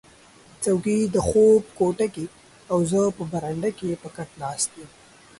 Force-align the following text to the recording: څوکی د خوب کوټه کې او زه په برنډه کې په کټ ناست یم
څوکی 0.63 0.99
د 1.13 1.15
خوب 1.27 1.63
کوټه 1.77 2.07
کې 2.15 2.25
او 2.71 2.77
زه 2.91 3.01
په 3.17 3.23
برنډه 3.31 3.69
کې 3.77 3.89
په 4.01 4.07
کټ 4.15 4.29
ناست 4.41 4.69
یم 4.79 4.89